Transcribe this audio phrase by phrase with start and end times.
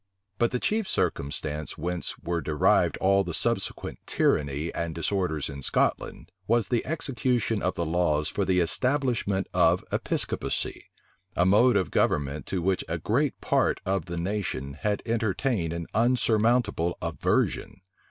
[0.01, 0.03] *
[0.39, 0.57] Burnet, p.
[0.57, 0.57] 201.
[0.57, 6.31] But the chief circumstance whence were derived all the subsequent tyranny and disorders in Scotland,
[6.47, 10.87] was the execution of the laws for the establishment of Episcopacy;
[11.35, 15.85] a mode of government to which a great part of the nation had entertained an
[15.93, 17.81] unsurmountable aversion.